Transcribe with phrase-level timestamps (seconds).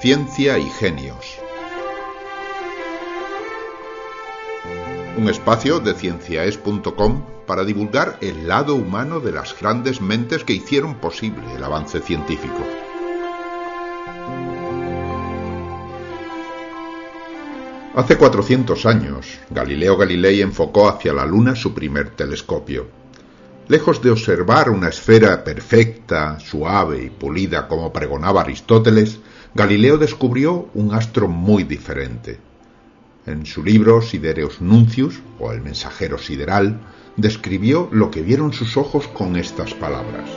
[0.00, 1.38] Ciencia y Genios.
[5.18, 10.94] Un espacio de cienciaes.com para divulgar el lado humano de las grandes mentes que hicieron
[10.94, 12.66] posible el avance científico.
[17.94, 22.86] Hace 400 años, Galileo Galilei enfocó hacia la Luna su primer telescopio.
[23.68, 29.20] Lejos de observar una esfera perfecta, suave y pulida como pregonaba Aristóteles,
[29.54, 32.38] Galileo descubrió un astro muy diferente.
[33.26, 36.80] En su libro Sidereus Nuncius, o El mensajero sideral,
[37.16, 40.30] describió lo que vieron sus ojos con estas palabras.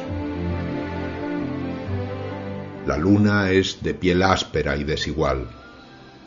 [2.88, 5.48] La luna es de piel áspera y desigual,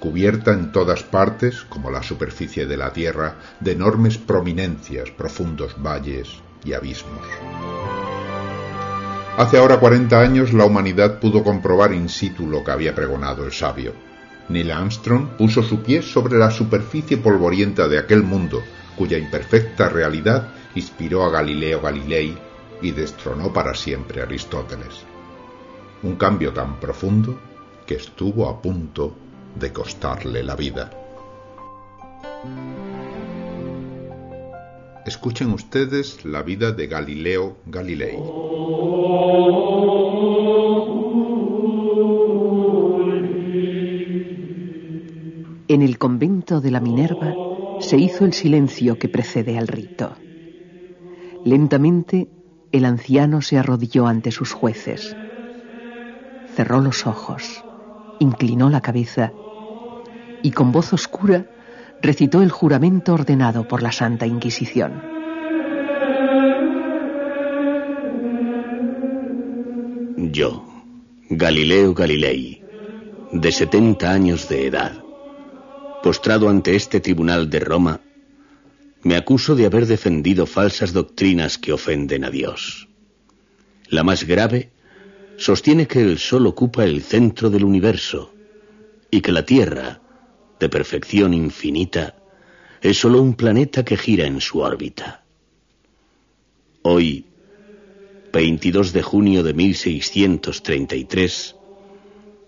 [0.01, 6.29] cubierta en todas partes, como la superficie de la Tierra, de enormes prominencias, profundos valles
[6.65, 7.27] y abismos.
[9.37, 13.53] Hace ahora 40 años la humanidad pudo comprobar in situ lo que había pregonado el
[13.53, 13.93] sabio.
[14.49, 18.63] Neil Armstrong puso su pie sobre la superficie polvorienta de aquel mundo,
[18.97, 22.35] cuya imperfecta realidad inspiró a Galileo Galilei
[22.81, 25.05] y destronó para siempre a Aristóteles.
[26.03, 27.39] Un cambio tan profundo
[27.87, 29.15] que estuvo a punto
[29.55, 30.91] de costarle la vida.
[35.07, 38.19] Escuchen ustedes la vida de Galileo Galilei.
[45.69, 47.33] En el convento de la Minerva
[47.79, 50.17] se hizo el silencio que precede al rito.
[51.45, 52.29] Lentamente
[52.73, 55.17] el anciano se arrodilló ante sus jueces.
[56.57, 57.65] Cerró los ojos,
[58.19, 59.33] inclinó la cabeza
[60.43, 61.47] y con voz oscura
[62.03, 65.03] recitó el juramento ordenado por la Santa Inquisición.
[70.17, 70.67] Yo,
[71.31, 72.63] Galileo Galilei,
[73.33, 75.03] de 70 años de edad,
[76.03, 78.01] postrado ante este tribunal de Roma,
[79.03, 82.89] me acuso de haber defendido falsas doctrinas que ofenden a Dios.
[83.89, 84.71] La más grave
[85.37, 88.35] sostiene que el Sol ocupa el centro del universo
[89.11, 90.01] y que la Tierra,
[90.59, 92.17] de perfección infinita,
[92.81, 95.25] es solo un planeta que gira en su órbita.
[96.83, 97.25] Hoy,
[98.33, 101.57] 22 de junio de 1633,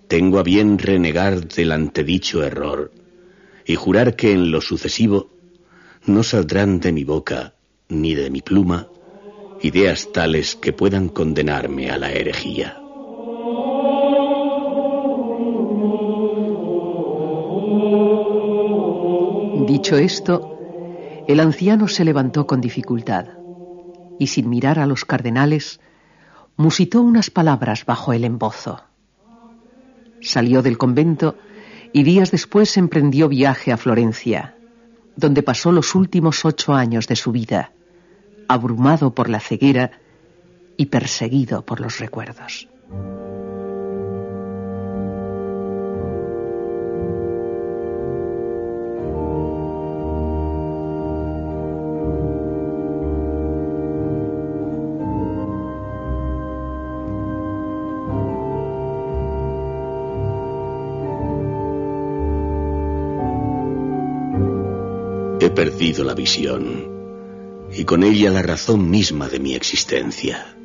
[0.07, 2.93] tengo a bien renegar del antedicho error
[3.67, 5.31] y jurar que en lo sucesivo
[6.07, 7.55] no saldrán de mi boca
[7.89, 8.89] ni de mi pluma
[9.63, 12.88] ideas tales que puedan condenarme a la herejía.
[19.88, 23.25] Dicho esto, el anciano se levantó con dificultad
[24.19, 25.81] y sin mirar a los cardenales,
[26.59, 28.82] musitó unas palabras bajo el embozo.
[30.21, 31.37] Salió del convento
[31.94, 34.56] y días después emprendió viaje a Florencia,
[35.16, 37.72] donde pasó los últimos ocho años de su vida,
[38.47, 39.93] abrumado por la ceguera
[40.77, 42.69] y perseguido por los recuerdos.
[65.41, 66.91] He perdido la visión
[67.72, 70.56] y con ella la razón misma de mi existencia.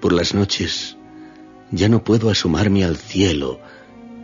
[0.00, 0.96] Por las noches
[1.70, 3.60] ya no puedo asomarme al cielo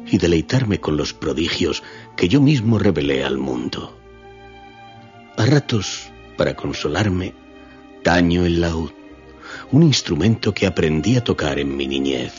[0.07, 1.83] y deleitarme con los prodigios
[2.17, 4.01] que yo mismo revelé al mundo.
[5.37, 7.35] A ratos, para consolarme,
[8.03, 8.93] taño el laúd,
[9.71, 12.33] un instrumento que aprendí a tocar en mi niñez.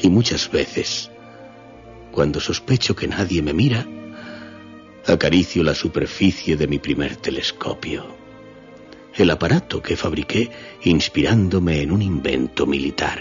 [0.00, 1.10] Y muchas veces,
[2.12, 3.86] cuando sospecho que nadie me mira,
[5.12, 8.06] acaricio la superficie de mi primer telescopio,
[9.14, 10.50] el aparato que fabriqué
[10.82, 13.20] inspirándome en un invento militar.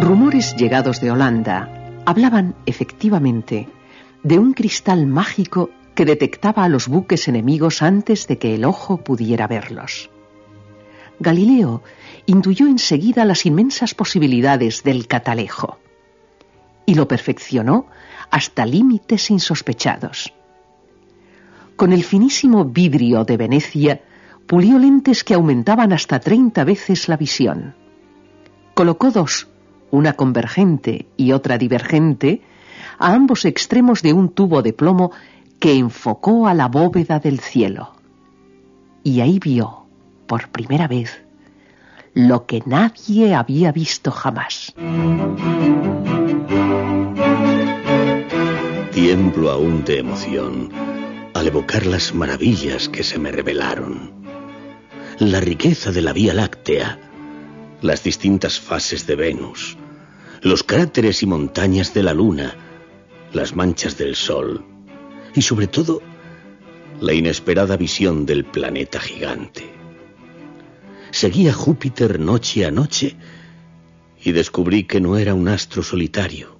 [0.00, 3.68] Rumores llegados de Holanda hablaban efectivamente
[4.22, 8.98] de un cristal mágico que detectaba a los buques enemigos antes de que el ojo
[8.98, 10.10] pudiera verlos.
[11.20, 11.82] Galileo
[12.26, 15.78] intuyó enseguida las inmensas posibilidades del catalejo
[16.86, 17.86] y lo perfeccionó
[18.30, 20.32] hasta límites insospechados.
[21.76, 24.02] Con el finísimo vidrio de Venecia
[24.46, 27.74] pulió lentes que aumentaban hasta 30 veces la visión.
[28.74, 29.48] Colocó dos,
[29.90, 32.42] una convergente y otra divergente,
[32.98, 35.12] a ambos extremos de un tubo de plomo
[35.58, 37.92] que enfocó a la bóveda del cielo.
[39.06, 39.83] y ahí vio,
[40.26, 41.22] por primera vez,
[42.14, 44.74] lo que nadie había visto jamás.
[48.92, 50.70] Tiemblo aún de emoción
[51.34, 54.12] al evocar las maravillas que se me revelaron.
[55.18, 56.98] La riqueza de la Vía Láctea,
[57.82, 59.76] las distintas fases de Venus,
[60.42, 62.54] los cráteres y montañas de la Luna,
[63.32, 64.64] las manchas del Sol
[65.34, 66.00] y sobre todo
[67.00, 69.83] la inesperada visión del planeta gigante.
[71.14, 73.14] Seguía Júpiter noche a noche
[74.20, 76.58] y descubrí que no era un astro solitario.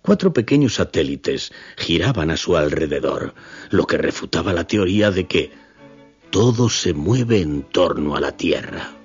[0.00, 3.34] Cuatro pequeños satélites giraban a su alrededor,
[3.68, 5.50] lo que refutaba la teoría de que
[6.30, 8.96] todo se mueve en torno a la Tierra.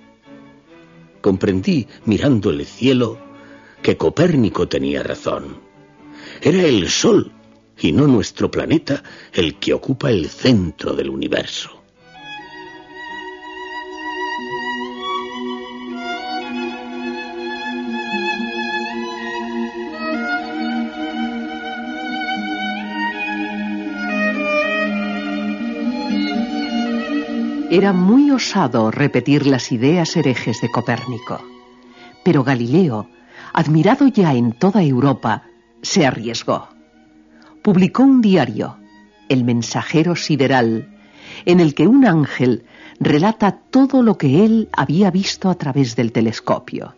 [1.20, 3.20] Comprendí, mirando el cielo,
[3.82, 5.58] que Copérnico tenía razón.
[6.42, 7.34] Era el Sol
[7.78, 11.83] y no nuestro planeta el que ocupa el centro del universo.
[27.74, 31.42] Era muy osado repetir las ideas herejes de Copérnico,
[32.24, 33.10] pero Galileo,
[33.52, 35.44] admirado ya en toda Europa,
[35.82, 36.70] se arriesgó
[37.64, 38.78] publicó un diario,
[39.30, 40.90] El Mensajero Sideral,
[41.46, 42.66] en el que un ángel
[43.00, 46.94] relata todo lo que él había visto a través del telescopio.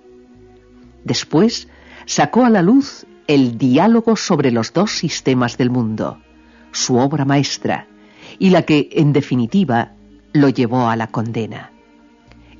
[1.04, 1.70] Después
[2.06, 6.20] sacó a la luz el diálogo sobre los dos sistemas del mundo,
[6.72, 7.88] su obra maestra,
[8.40, 9.94] y la que, en definitiva,
[10.36, 11.72] lo llevó a la condena.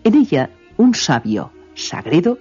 [0.04, 2.40] En ella, un sabio, Sagredo,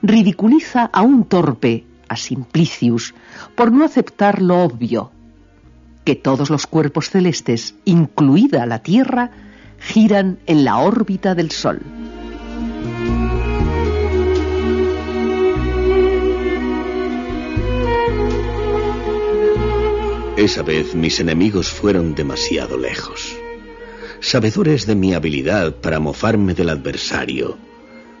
[0.00, 3.12] ridiculiza a un torpe a Simplicius
[3.56, 5.10] por no aceptar lo obvio,
[6.04, 9.32] que todos los cuerpos celestes, incluida la Tierra,
[9.80, 11.80] giran en la órbita del Sol.
[20.36, 23.39] Esa vez mis enemigos fueron demasiado lejos.
[24.20, 27.56] Sabedores de mi habilidad para mofarme del adversario,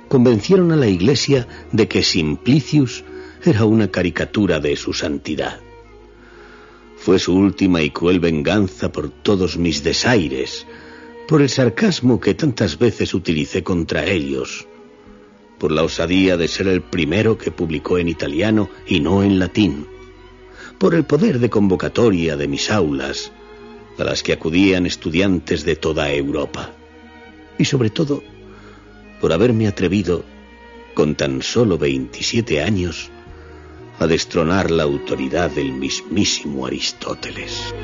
[0.08, 3.04] convencieron a la Iglesia de que Simplicius
[3.44, 5.60] era una caricatura de su santidad.
[6.96, 10.66] Fue su última y cruel venganza por todos mis desaires,
[11.28, 14.66] por el sarcasmo que tantas veces utilicé contra ellos,
[15.58, 19.86] por la osadía de ser el primero que publicó en italiano y no en latín,
[20.78, 23.32] por el poder de convocatoria de mis aulas,
[24.00, 26.72] a las que acudían estudiantes de toda Europa,
[27.58, 28.22] y sobre todo
[29.20, 30.24] por haberme atrevido,
[30.94, 33.10] con tan solo 27 años,
[33.98, 37.74] a destronar la autoridad del mismísimo Aristóteles.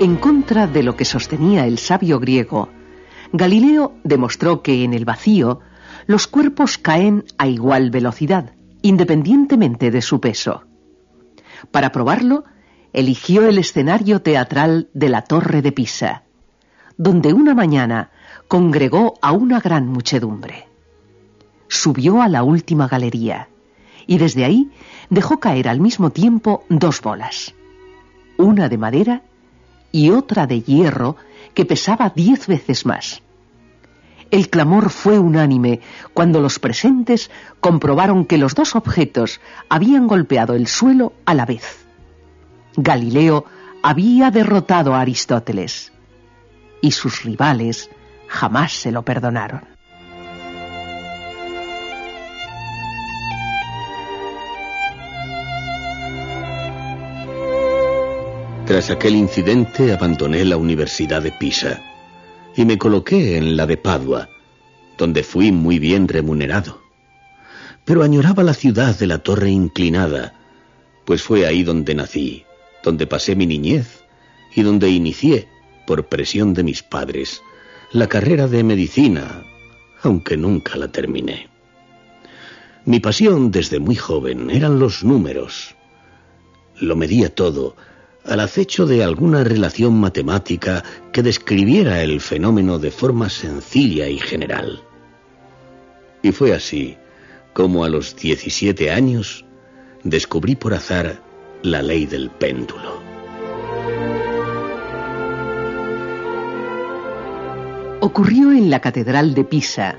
[0.00, 2.70] En contra de lo que sostenía el sabio griego,
[3.32, 5.60] Galileo demostró que en el vacío
[6.10, 10.64] los cuerpos caen a igual velocidad, independientemente de su peso.
[11.70, 12.42] Para probarlo,
[12.92, 16.24] eligió el escenario teatral de la Torre de Pisa,
[16.96, 18.10] donde una mañana
[18.48, 20.66] congregó a una gran muchedumbre.
[21.68, 23.48] Subió a la última galería
[24.08, 24.68] y desde ahí
[25.10, 27.54] dejó caer al mismo tiempo dos bolas,
[28.36, 29.22] una de madera
[29.92, 31.14] y otra de hierro
[31.54, 33.22] que pesaba diez veces más.
[34.30, 35.80] El clamor fue unánime
[36.14, 41.84] cuando los presentes comprobaron que los dos objetos habían golpeado el suelo a la vez.
[42.76, 43.44] Galileo
[43.82, 45.92] había derrotado a Aristóteles
[46.80, 47.90] y sus rivales
[48.28, 49.62] jamás se lo perdonaron.
[58.66, 61.89] Tras aquel incidente abandoné la Universidad de Pisa
[62.56, 64.28] y me coloqué en la de Padua,
[64.98, 66.80] donde fui muy bien remunerado.
[67.84, 70.34] Pero añoraba la ciudad de la torre inclinada,
[71.04, 72.44] pues fue ahí donde nací
[72.82, 74.04] donde pasé mi niñez
[74.54, 75.48] y donde inicié,
[75.86, 77.42] por presión de mis padres,
[77.92, 79.44] la carrera de medicina,
[80.02, 81.48] aunque nunca la terminé.
[82.84, 85.74] Mi pasión desde muy joven eran los números.
[86.80, 87.76] Lo medía todo
[88.24, 94.82] al acecho de alguna relación matemática que describiera el fenómeno de forma sencilla y general.
[96.22, 96.96] Y fue así
[97.52, 99.44] como a los 17 años
[100.04, 101.20] descubrí por azar
[101.62, 103.00] la ley del péndulo.
[108.00, 109.94] Ocurrió en la Catedral de Pisa,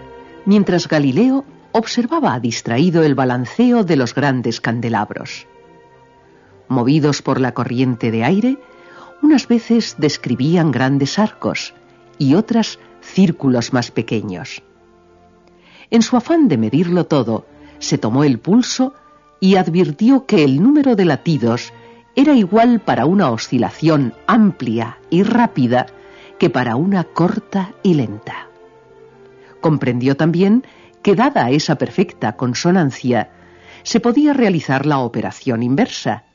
[0.46, 5.46] mientras Galileo observaba distraído el balanceo de los grandes candelabros.
[6.72, 8.58] Movidos por la corriente de aire,
[9.22, 11.74] unas veces describían grandes arcos
[12.18, 14.63] y otras círculos más pequeños.
[15.90, 17.46] En su afán de medirlo todo,
[17.80, 18.94] se tomó el pulso
[19.42, 21.74] y advirtió que el número de latidos
[22.16, 25.88] era igual para una oscilación amplia y rápida
[26.40, 28.48] que para una corta y lenta.
[29.60, 30.66] Comprendió también
[31.01, 33.30] que dada esa perfecta consonancia,
[33.84, 36.31] se podía realizar la operación inversa,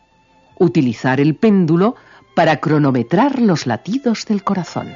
[0.59, 1.97] utilizar el péndulo
[2.35, 4.89] para cronometrar los latidos del corazón.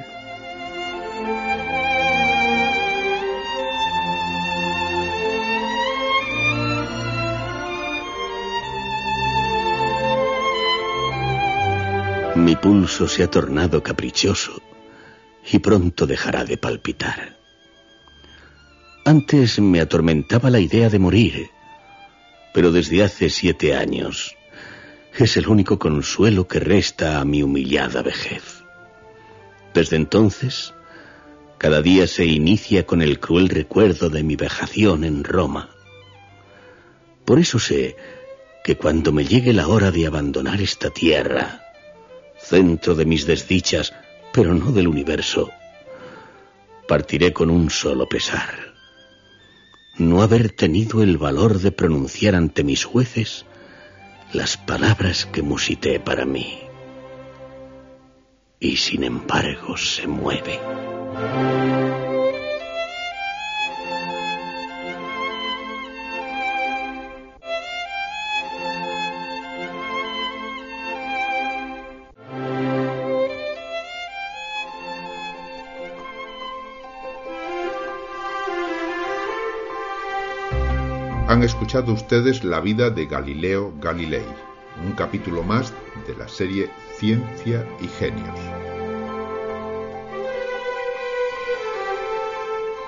[12.35, 14.61] Mi pulso se ha tornado caprichoso
[15.51, 17.35] y pronto dejará de palpitar.
[19.05, 21.49] Antes me atormentaba la idea de morir,
[22.53, 24.35] pero desde hace siete años
[25.17, 28.63] es el único consuelo que resta a mi humillada vejez.
[29.73, 30.73] Desde entonces,
[31.57, 35.69] cada día se inicia con el cruel recuerdo de mi vejación en Roma.
[37.25, 37.95] Por eso sé
[38.63, 41.61] que cuando me llegue la hora de abandonar esta tierra,
[42.39, 43.93] centro de mis desdichas,
[44.33, 45.51] pero no del universo,
[46.87, 48.73] partiré con un solo pesar.
[49.97, 53.45] No haber tenido el valor de pronunciar ante mis jueces
[54.33, 56.59] las palabras que musité para mí.
[58.59, 60.59] Y sin embargo se mueve.
[81.31, 84.25] Han escuchado ustedes la vida de Galileo Galilei,
[84.85, 85.71] un capítulo más
[86.05, 88.37] de la serie Ciencia y Genios.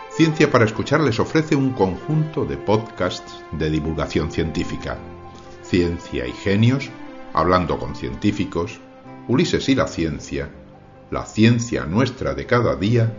[0.09, 4.97] Ciencia para Escuchar les ofrece un conjunto de podcasts de divulgación científica.
[5.61, 6.89] Ciencia y Genios,
[7.33, 8.81] hablando con científicos,
[9.29, 10.49] Ulises y la ciencia,
[11.11, 13.09] la ciencia nuestra de cada día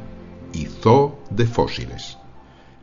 [0.53, 2.19] y Zoo de fósiles.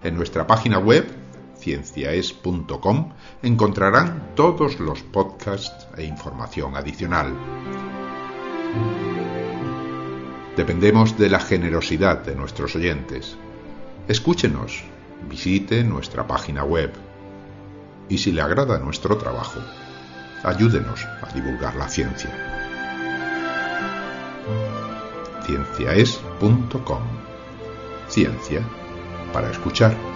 [0.03, 1.20] En nuestra página web
[1.61, 3.13] cienciaes.com
[3.43, 7.35] encontrarán todos los podcasts e información adicional.
[10.57, 13.37] Dependemos de la generosidad de nuestros oyentes.
[14.07, 14.83] Escúchenos,
[15.29, 16.91] visite nuestra página web
[18.09, 19.61] y si le agrada nuestro trabajo,
[20.43, 22.29] ayúdenos a divulgar la ciencia.
[25.45, 27.03] cienciaes.com
[28.09, 28.61] Ciencia
[29.31, 30.10] para escuchar.